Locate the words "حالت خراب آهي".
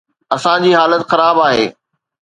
0.79-1.65